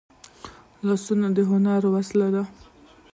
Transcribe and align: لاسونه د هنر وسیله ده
لاسونه 0.85 1.27
د 1.35 1.37
هنر 1.49 1.81
وسیله 1.95 2.27
ده 2.35 2.43